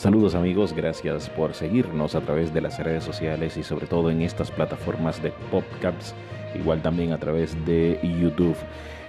Saludos 0.00 0.34
amigos, 0.34 0.72
gracias 0.72 1.28
por 1.28 1.52
seguirnos 1.52 2.14
a 2.14 2.22
través 2.22 2.54
de 2.54 2.62
las 2.62 2.78
redes 2.78 3.04
sociales 3.04 3.58
y 3.58 3.62
sobre 3.62 3.86
todo 3.86 4.10
en 4.10 4.22
estas 4.22 4.50
plataformas 4.50 5.22
de 5.22 5.30
podcasts, 5.50 6.14
igual 6.54 6.80
también 6.80 7.12
a 7.12 7.18
través 7.18 7.54
de 7.66 8.00
YouTube. 8.02 8.56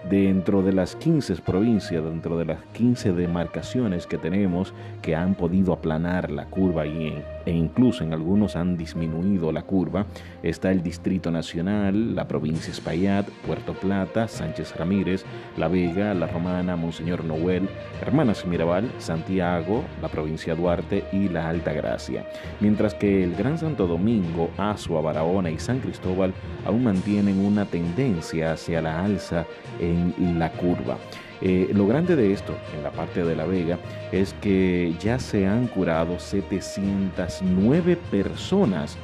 dentro 0.09 0.61
de 0.61 0.73
las 0.73 0.95
15 0.95 1.35
provincias, 1.37 2.03
dentro 2.03 2.37
de 2.37 2.45
las 2.45 2.59
15 2.73 3.13
demarcaciones 3.13 4.07
que 4.07 4.17
tenemos 4.17 4.73
que 5.01 5.15
han 5.15 5.35
podido 5.35 5.73
aplanar 5.73 6.31
la 6.31 6.45
curva 6.45 6.85
y, 6.85 7.23
e 7.45 7.51
incluso 7.51 8.03
en 8.03 8.13
algunos 8.13 8.55
han 8.55 8.77
disminuido 8.77 9.51
la 9.51 9.63
curva, 9.63 10.05
está 10.41 10.71
el 10.71 10.83
Distrito 10.83 11.31
Nacional, 11.31 12.15
la 12.15 12.27
provincia 12.27 12.71
Espaillat, 12.71 13.27
Puerto 13.45 13.73
Plata, 13.73 14.27
Sánchez 14.27 14.75
Ramírez, 14.75 15.25
La 15.57 15.67
Vega, 15.67 16.13
La 16.13 16.27
Romana, 16.27 16.75
Monseñor 16.75 17.23
Noel, 17.25 17.69
Hermanas 18.01 18.45
Mirabal, 18.45 18.89
Santiago, 18.99 19.83
la 20.01 20.09
provincia 20.09 20.55
Duarte 20.55 21.05
y 21.11 21.29
la 21.29 21.49
Alta 21.49 21.73
Gracia. 21.73 22.25
Mientras 22.59 22.93
que 22.93 23.23
el 23.23 23.35
Gran 23.35 23.57
Santo 23.57 23.87
Domingo, 23.87 24.49
Azua, 24.57 25.01
Barahona 25.01 25.49
y 25.49 25.59
San 25.59 25.79
Cristóbal 25.79 26.33
aún 26.65 26.83
mantienen 26.83 27.45
una 27.45 27.65
tendencia 27.65 28.53
hacia 28.53 28.81
la 28.81 29.03
alza 29.03 29.45
en 29.79 30.39
la 30.39 30.51
curva. 30.51 30.97
Eh, 31.45 31.71
lo 31.73 31.85
grande 31.85 32.15
de 32.15 32.31
esto, 32.31 32.55
en 32.73 32.83
la 32.83 32.91
parte 32.91 33.25
de 33.25 33.35
La 33.35 33.43
Vega, 33.43 33.77
es 34.13 34.33
que 34.35 34.95
ya 35.01 35.19
se 35.19 35.45
han 35.45 35.67
curado 35.67 36.17
709 36.17 37.97
personas. 38.09 38.95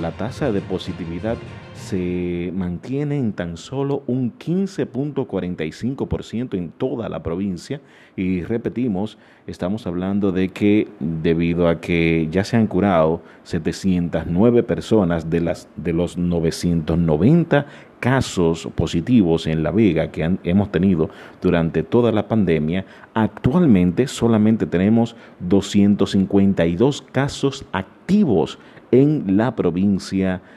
La 0.00 0.10
tasa 0.10 0.50
de 0.50 0.60
positividad 0.62 1.36
se 1.76 2.52
mantiene 2.54 3.18
en 3.18 3.32
tan 3.32 3.56
solo 3.56 4.02
un 4.06 4.32
15.45% 4.38 6.56
en 6.56 6.70
toda 6.70 7.08
la 7.08 7.22
provincia. 7.22 7.80
Y 8.16 8.42
repetimos, 8.42 9.18
estamos 9.46 9.86
hablando 9.86 10.32
de 10.32 10.48
que 10.48 10.88
debido 10.98 11.68
a 11.68 11.80
que 11.80 12.28
ya 12.30 12.42
se 12.44 12.56
han 12.56 12.66
curado 12.66 13.22
709 13.44 14.62
personas 14.62 15.30
de, 15.30 15.40
las, 15.40 15.68
de 15.76 15.92
los 15.92 16.16
990 16.16 17.66
casos 18.00 18.68
positivos 18.74 19.46
en 19.46 19.62
La 19.62 19.70
Vega 19.70 20.10
que 20.10 20.38
hemos 20.44 20.72
tenido 20.72 21.10
durante 21.40 21.82
toda 21.82 22.12
la 22.12 22.28
pandemia, 22.28 22.84
actualmente 23.14 24.06
solamente 24.06 24.66
tenemos 24.66 25.16
252 25.40 27.02
casos 27.12 27.64
activos 27.72 28.58
en 28.90 29.36
la 29.36 29.56
provincia 29.56 30.36
de 30.36 30.56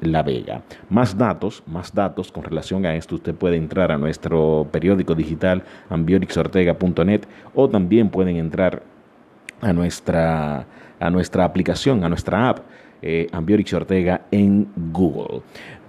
La 0.00 0.22
Vega. 0.22 0.62
Más 0.88 1.16
datos, 1.16 1.62
más 1.66 1.94
datos 1.94 2.32
con 2.32 2.44
relación 2.44 2.86
a 2.86 2.94
esto, 2.94 3.16
usted 3.16 3.34
puede 3.34 3.56
entrar 3.56 3.92
a 3.92 3.98
nuestro 3.98 4.66
periódico 4.70 5.14
digital 5.14 5.62
ambiorixortega.net 5.90 7.22
o 7.54 7.68
también 7.68 8.08
pueden 8.08 8.36
entrar 8.36 8.82
a 9.60 9.72
nuestra, 9.72 10.66
a 10.98 11.10
nuestra 11.10 11.44
aplicación, 11.44 12.04
a 12.04 12.08
nuestra 12.08 12.48
app 12.48 12.58
eh, 13.02 13.26
Ambiorix 13.32 13.72
Ortega 13.74 14.22
en 14.30 14.68
Google. 14.92 15.42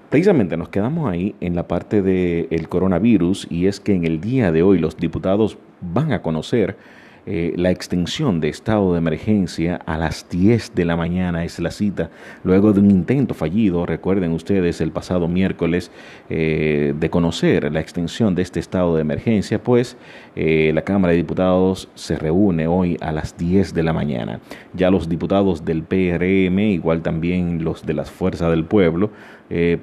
Precisamente 0.10 0.58
nos 0.58 0.70
quedamos 0.70 1.12
ahí 1.12 1.36
en 1.42 1.56
la 1.56 1.68
parte 1.68 2.02
del 2.02 2.70
coronavirus 2.70 3.48
y 3.50 3.68
es 3.68 3.80
que 3.80 3.94
en 3.94 4.06
el 4.06 4.22
día 4.22 4.52
de 4.52 4.62
hoy 4.62 4.78
los 4.78 4.98
diputados 4.98 5.58
van 5.82 6.12
a 6.12 6.22
conocer 6.22 6.78
eh, 7.26 7.54
la 7.56 7.72
extensión 7.72 8.42
de 8.42 8.50
estado 8.50 8.92
de 8.92 8.98
emergencia 8.98 9.80
a 9.86 9.98
las 9.98 10.28
10 10.30 10.76
de 10.76 10.84
la 10.84 10.98
mañana 10.98 11.46
es 11.46 11.58
la 11.58 11.72
cita, 11.72 12.10
luego 12.44 12.74
de 12.74 12.82
un 12.82 12.92
intento 12.92 13.34
fallido, 13.34 13.86
recuerden 13.86 14.34
ustedes 14.34 14.82
el 14.82 14.92
pasado 14.92 15.30
miércoles, 15.30 15.90
eh, 16.30 16.94
de 17.00 17.10
conocer 17.10 17.72
la 17.72 17.80
extensión 17.80 18.36
de 18.36 18.42
este 18.42 18.60
estado 18.60 18.96
de 18.96 19.02
emergencia, 19.02 19.64
pues 19.64 19.96
eh, 20.36 20.72
la 20.74 20.82
Cámara 20.82 21.12
de 21.12 21.18
Diputados 21.18 21.88
se 21.96 22.18
reúne 22.18 22.68
hoy 22.68 22.98
a 23.00 23.14
las 23.14 23.38
10 23.38 23.74
de 23.74 23.84
la 23.84 23.94
mañana. 23.94 24.42
Ya 24.74 24.92
los 24.92 25.08
diputados 25.08 25.64
del 25.64 25.84
PRM, 25.84 26.60
igual 26.60 27.04
también 27.04 27.64
los 27.64 27.86
de 27.86 27.94
las 27.94 28.12
Fuerzas 28.12 28.50
del 28.50 28.66
Pueblo, 28.66 29.12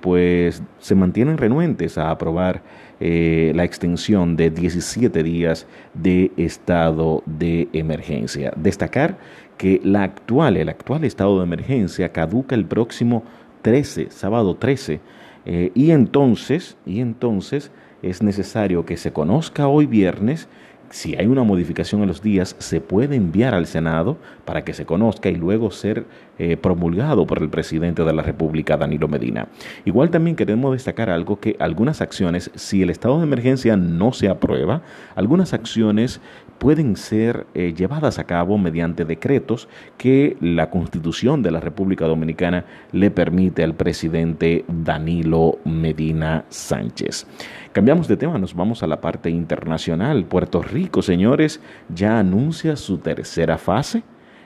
pues 0.01 0.65
se 0.81 0.95
mantienen 0.97 1.39
renuentes 1.39 1.97
a 1.97 2.11
aprobar 2.11 2.61
la 2.99 3.63
extensión 3.63 4.37
de 4.37 4.51
17 4.51 5.23
días 5.23 5.69
de 5.95 6.33
estado 6.37 7.23
de 7.25 7.30
emergencia. 7.73 8.53
Destacar 8.57 9.19
que 9.57 9.81
la 9.85 10.05
actual, 10.05 10.57
el 10.57 10.69
actual 10.69 11.05
estado 11.05 11.39
de 11.39 11.45
emergencia 11.45 12.13
caduca 12.13 12.55
el 12.55 12.65
próximo 12.65 13.25
13, 13.63 14.11
sábado 14.11 14.57
13, 14.57 15.01
eh, 15.47 15.71
y 15.75 15.91
entonces, 15.91 16.77
y 16.87 17.01
entonces 17.01 17.71
es 18.03 18.23
necesario 18.23 18.87
que 18.87 18.97
se 18.97 19.13
conozca 19.13 19.69
hoy 19.69 19.87
viernes 19.87 20.49
si 20.91 21.15
hay 21.15 21.27
una 21.27 21.45
modificación 21.45 22.03
en 22.03 22.09
los 22.09 22.21
días, 22.21 22.57
se 22.59 22.81
puede 22.81 23.15
enviar 23.15 23.55
al 23.55 23.67
Senado 23.67 24.19
para 24.45 24.65
que 24.65 24.75
se 24.75 24.85
conozca 24.85 25.29
y 25.29 25.37
luego 25.37 25.71
ser 25.71 26.05
eh, 26.39 26.57
promulgado 26.57 27.27
por 27.27 27.41
el 27.41 27.49
presidente 27.49 28.05
de 28.05 28.13
la 28.13 28.23
República, 28.23 28.77
Danilo 28.77 29.07
Medina. 29.07 29.47
Igual 29.85 30.11
también 30.11 30.37
queremos 30.37 30.73
destacar 30.73 31.09
algo 31.09 31.39
que 31.39 31.57
algunas 31.61 32.01
acciones, 32.01 32.51
si 32.57 32.83
el 32.83 32.91
estado 32.91 33.19
de 33.19 33.25
emergencia 33.25 33.77
no 33.77 34.13
se 34.13 34.29
aprueba, 34.29 34.83
algunas 35.15 35.55
acciones 35.55 36.21
pueden 36.61 36.95
ser 36.97 37.47
eh, 37.55 37.73
llevadas 37.75 38.19
a 38.19 38.25
cabo 38.25 38.59
mediante 38.59 39.07
decretos 39.07 39.67
que 39.97 40.37
la 40.43 40.69
Constitución 40.69 41.43
de 41.43 41.51
la 41.51 41.59
República 41.59 42.07
Dominicana 42.07 42.67
le 42.93 43.11
permite 43.11 43.65
al 43.65 43.75
presidente 43.75 44.67
Danilo 44.69 45.59
Medina 45.65 46.45
Sánchez. 46.51 47.27
Cambiamos 47.73 48.09
de 48.09 48.19
tema, 48.19 48.39
nos 48.39 48.55
vamos 48.55 48.83
a 48.83 48.87
la 48.87 49.01
parte 49.01 49.31
internacional. 49.31 50.27
Puerto 50.27 50.61
Rico, 50.63 51.01
señores, 51.01 51.63
ya 51.89 52.19
anuncia 52.19 52.77
su 52.77 52.99
tercera 52.99 53.57
fase. 53.57 54.03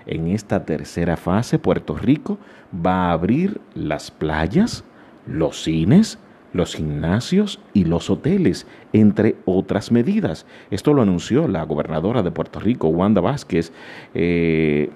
En 0.07 0.29
esta 0.29 0.65
tercera 0.65 1.17
fase, 1.17 1.59
Puerto 1.59 1.97
Rico 1.97 2.39
va 2.75 3.09
a 3.09 3.13
abrir 3.13 3.61
las 3.75 4.13
playas, 4.13 4.85
los 5.27 5.65
cines, 5.65 6.21
los 6.55 6.75
gimnasios 6.75 7.61
y 7.75 7.85
los 7.85 8.09
hoteles, 8.09 8.67
entre 8.95 9.37
otras 9.45 9.93
medidas. 9.93 10.47
Esto 10.71 10.95
lo 10.95 11.03
anunció 11.03 11.47
la 11.49 11.65
gobernadora 11.65 12.23
de 12.23 12.31
Puerto 12.31 12.61
Rico, 12.61 12.89
Wanda 12.89 13.21
Vázquez, 13.21 13.73
eh, 14.15 14.89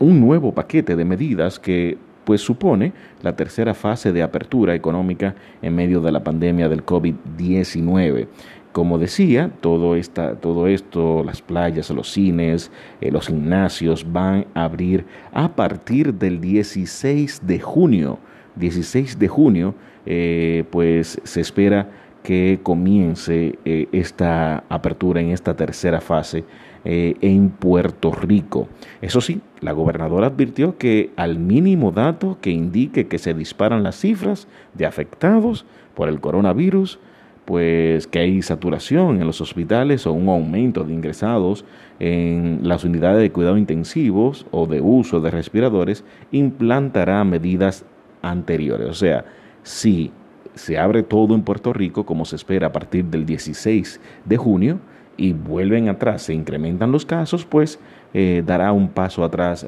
un 0.00 0.20
nuevo 0.20 0.52
paquete 0.52 0.96
de 0.96 1.04
medidas 1.04 1.60
que 1.60 1.96
pues 2.24 2.40
supone 2.40 2.94
la 3.22 3.36
tercera 3.36 3.74
fase 3.74 4.12
de 4.12 4.22
apertura 4.22 4.74
económica 4.74 5.34
en 5.60 5.74
medio 5.74 6.00
de 6.00 6.10
la 6.10 6.24
pandemia 6.24 6.70
del 6.70 6.84
COVID-19. 6.84 8.26
Como 8.72 8.98
decía, 8.98 9.52
todo, 9.60 9.94
esta, 9.94 10.34
todo 10.36 10.66
esto, 10.66 11.22
las 11.22 11.42
playas, 11.42 11.90
los 11.90 12.10
cines, 12.10 12.72
eh, 13.00 13.10
los 13.12 13.28
gimnasios 13.28 14.10
van 14.10 14.46
a 14.54 14.64
abrir 14.64 15.04
a 15.32 15.54
partir 15.54 16.14
del 16.14 16.40
16 16.40 17.46
de 17.46 17.60
junio. 17.60 18.18
16 18.56 19.18
de 19.18 19.28
junio, 19.28 19.74
eh, 20.06 20.64
pues 20.70 21.20
se 21.24 21.40
espera 21.40 21.88
que 22.24 22.60
comience 22.62 23.58
eh, 23.66 23.86
esta 23.92 24.64
apertura 24.70 25.20
en 25.20 25.28
esta 25.28 25.54
tercera 25.54 26.00
fase 26.00 26.44
eh, 26.86 27.16
en 27.20 27.50
Puerto 27.50 28.12
Rico. 28.12 28.66
Eso 29.02 29.20
sí, 29.20 29.40
la 29.60 29.72
gobernadora 29.72 30.28
advirtió 30.28 30.78
que 30.78 31.10
al 31.16 31.38
mínimo 31.38 31.92
dato 31.92 32.38
que 32.40 32.50
indique 32.50 33.08
que 33.08 33.18
se 33.18 33.34
disparan 33.34 33.82
las 33.82 33.96
cifras 33.96 34.48
de 34.72 34.86
afectados 34.86 35.66
por 35.94 36.08
el 36.08 36.20
coronavirus, 36.20 36.98
pues 37.44 38.06
que 38.06 38.20
hay 38.20 38.40
saturación 38.40 39.20
en 39.20 39.26
los 39.26 39.42
hospitales 39.42 40.06
o 40.06 40.12
un 40.12 40.30
aumento 40.30 40.82
de 40.82 40.94
ingresados 40.94 41.66
en 42.00 42.60
las 42.62 42.84
unidades 42.84 43.20
de 43.20 43.32
cuidado 43.32 43.58
intensivos 43.58 44.46
o 44.50 44.66
de 44.66 44.80
uso 44.80 45.20
de 45.20 45.30
respiradores, 45.30 46.04
implantará 46.32 47.22
medidas 47.24 47.84
anteriores. 48.22 48.88
O 48.88 48.94
sea, 48.94 49.26
si 49.64 50.12
se 50.54 50.78
abre 50.78 51.02
todo 51.02 51.34
en 51.34 51.42
Puerto 51.42 51.72
Rico, 51.72 52.06
como 52.06 52.24
se 52.24 52.36
espera 52.36 52.68
a 52.68 52.72
partir 52.72 53.06
del 53.06 53.26
16 53.26 54.00
de 54.24 54.36
junio, 54.36 54.78
y 55.16 55.32
vuelven 55.32 55.88
atrás, 55.88 56.22
se 56.22 56.34
incrementan 56.34 56.92
los 56.92 57.04
casos, 57.06 57.44
pues 57.44 57.78
eh, 58.12 58.42
dará 58.44 58.72
un 58.72 58.88
paso 58.88 59.24
atrás 59.24 59.66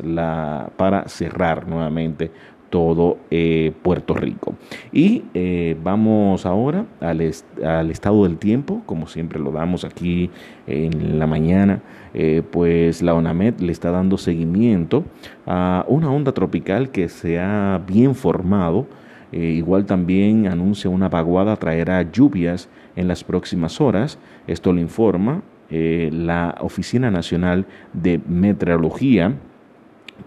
para 0.77 1.09
cerrar 1.09 1.69
nuevamente 1.69 2.31
todo 2.71 3.19
eh, 3.31 3.73
Puerto 3.83 4.15
Rico. 4.15 4.55
Y 4.93 5.25
eh, 5.35 5.77
vamos 5.83 6.47
ahora 6.47 6.85
al, 7.01 7.21
estado 7.21 8.25
del 8.25 8.39
tiempo, 8.39 8.83
como 8.87 9.07
siempre 9.07 9.39
lo 9.39 9.53
damos 9.53 9.85
aquí 9.85 10.31
en 10.67 11.19
la 11.19 11.27
mañana, 11.27 11.81
pues 12.51 13.03
la 13.03 13.15
ONAMED 13.15 13.61
le 13.61 13.73
está 13.73 13.91
dando 13.91 14.17
seguimiento 14.17 15.05
a 15.47 15.85
una 15.87 16.11
onda 16.11 16.33
tropical 16.33 16.91
que 16.91 17.09
se 17.09 17.39
ha 17.39 17.81
bien 17.87 18.15
formado. 18.15 18.87
Igual 19.33 19.87
también 19.87 20.47
anuncia 20.47 20.91
una 20.91 21.09
vaguada 21.09 21.57
traerá 21.57 22.03
lluvias 22.11 22.69
en 22.95 23.09
las 23.09 23.25
próximas 23.25 23.81
horas. 23.81 24.19
Esto 24.47 24.73
lo 24.73 24.81
informa 24.81 25.43
la 25.71 26.57
Oficina 26.61 27.11
Nacional 27.11 27.67
de 27.93 28.21
Meteorología 28.29 29.35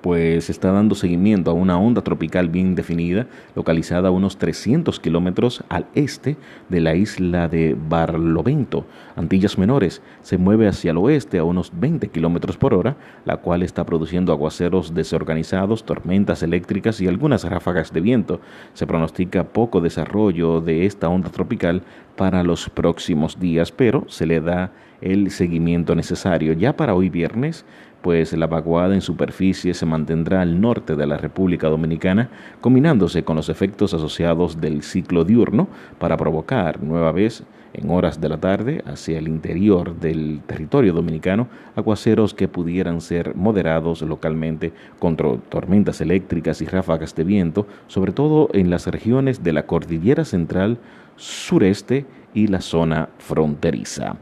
pues 0.01 0.49
está 0.49 0.71
dando 0.71 0.95
seguimiento 0.95 1.51
a 1.51 1.53
una 1.53 1.79
onda 1.79 2.01
tropical 2.01 2.49
bien 2.49 2.75
definida, 2.75 3.27
localizada 3.55 4.09
a 4.09 4.11
unos 4.11 4.37
300 4.37 4.99
kilómetros 4.99 5.63
al 5.69 5.87
este 5.95 6.37
de 6.69 6.81
la 6.81 6.95
isla 6.95 7.47
de 7.47 7.75
Barlovento, 7.89 8.85
Antillas 9.15 9.57
Menores. 9.57 10.01
Se 10.21 10.37
mueve 10.37 10.67
hacia 10.67 10.91
el 10.91 10.97
oeste 10.97 11.39
a 11.39 11.43
unos 11.43 11.71
20 11.77 12.07
kilómetros 12.09 12.57
por 12.57 12.73
hora, 12.73 12.97
la 13.25 13.37
cual 13.37 13.63
está 13.63 13.85
produciendo 13.85 14.31
aguaceros 14.31 14.93
desorganizados, 14.93 15.83
tormentas 15.83 16.43
eléctricas 16.43 17.01
y 17.01 17.07
algunas 17.07 17.43
ráfagas 17.43 17.91
de 17.93 18.01
viento. 18.01 18.39
Se 18.73 18.87
pronostica 18.87 19.43
poco 19.43 19.81
desarrollo 19.81 20.61
de 20.61 20.85
esta 20.85 21.09
onda 21.09 21.29
tropical 21.29 21.83
para 22.15 22.43
los 22.43 22.69
próximos 22.69 23.39
días, 23.39 23.71
pero 23.71 24.05
se 24.07 24.25
le 24.25 24.41
da 24.41 24.71
el 25.01 25.31
seguimiento 25.31 25.95
necesario. 25.95 26.53
Ya 26.53 26.75
para 26.75 26.93
hoy 26.93 27.09
viernes, 27.09 27.65
pues 28.01 28.33
la 28.33 28.47
vaguada 28.47 28.93
en 28.93 29.01
superficie 29.01 29.73
se 29.73 29.85
mantendrá 29.85 30.41
al 30.41 30.59
norte 30.61 30.95
de 30.95 31.05
la 31.05 31.17
República 31.17 31.67
Dominicana, 31.67 32.29
combinándose 32.61 33.23
con 33.23 33.35
los 33.35 33.49
efectos 33.49 33.93
asociados 33.93 34.61
del 34.61 34.83
ciclo 34.83 35.25
diurno 35.25 35.67
para 35.97 36.17
provocar 36.17 36.81
nueva 36.81 37.11
vez 37.11 37.43
en 37.73 37.91
horas 37.91 38.19
de 38.19 38.29
la 38.29 38.37
tarde 38.37 38.83
hacia 38.85 39.19
el 39.19 39.27
interior 39.27 39.95
del 39.99 40.41
territorio 40.45 40.93
dominicano 40.93 41.47
aguaceros 41.75 42.33
que 42.33 42.47
pudieran 42.47 43.01
ser 43.01 43.35
moderados 43.35 44.01
localmente 44.01 44.73
contra 44.97 45.37
tormentas 45.49 46.01
eléctricas 46.01 46.61
y 46.61 46.65
ráfagas 46.65 47.15
de 47.15 47.23
viento, 47.23 47.67
sobre 47.87 48.11
todo 48.11 48.49
en 48.53 48.69
las 48.69 48.87
regiones 48.87 49.43
de 49.43 49.53
la 49.53 49.65
cordillera 49.65 50.25
central, 50.25 50.77
sureste 51.15 52.05
y 52.33 52.47
la 52.47 52.61
zona 52.61 53.09
fronteriza. 53.17 54.15